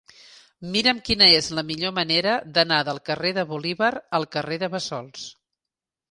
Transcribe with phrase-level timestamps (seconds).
[0.75, 5.29] Mira'm quina és la millor manera d'anar del carrer de Bolívar al carrer de Bassols.